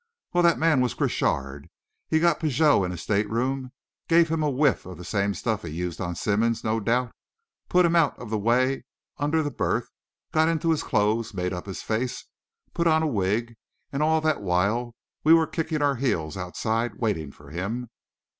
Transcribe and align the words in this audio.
"Well, 0.33 0.41
that 0.41 0.57
man 0.57 0.81
was 0.81 0.95
Crochard. 0.95 1.69
He 2.09 2.19
got 2.19 2.39
Pigot 2.39 2.59
into 2.77 2.89
his 2.89 3.03
stateroom 3.03 3.71
gave 4.07 4.29
him 4.29 4.41
a 4.41 4.49
whiff 4.49 4.83
of 4.87 4.97
the 4.97 5.05
same 5.05 5.35
stuff 5.35 5.61
he 5.61 5.69
used 5.69 6.01
on 6.01 6.15
Simmonds, 6.15 6.63
no 6.63 6.79
doubt; 6.79 7.11
put 7.69 7.85
him 7.85 7.95
out 7.95 8.17
of 8.17 8.31
the 8.31 8.39
way 8.39 8.83
under 9.19 9.43
the 9.43 9.51
berth; 9.51 9.89
got 10.31 10.47
into 10.47 10.71
his 10.71 10.81
clothes, 10.81 11.35
made 11.35 11.53
up 11.53 11.67
his 11.67 11.83
face, 11.83 12.25
put 12.73 12.87
on 12.87 13.03
a 13.03 13.07
wig 13.07 13.53
and 13.93 14.01
all 14.01 14.21
that 14.21 14.41
while 14.41 14.95
we 15.23 15.35
were 15.35 15.45
kicking 15.45 15.83
our 15.83 15.97
heels 15.97 16.35
outside 16.35 16.95
waiting 16.95 17.31
for 17.31 17.51
him." 17.51 17.87